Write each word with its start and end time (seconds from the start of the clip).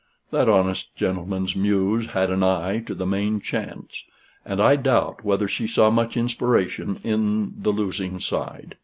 That 0.31 0.49
honest 0.49 0.95
gentleman's 0.95 1.55
muse 1.55 2.07
had 2.07 2.31
an 2.31 2.41
eye 2.41 2.79
to 2.87 2.95
the 2.95 3.05
main 3.05 3.39
chance; 3.39 4.03
and 4.43 4.59
I 4.59 4.75
doubt 4.75 5.23
whether 5.23 5.47
she 5.47 5.67
saw 5.67 5.91
much 5.91 6.17
inspiration 6.17 6.99
in 7.03 7.53
the 7.55 7.69
losing 7.71 8.19
side. 8.19 8.77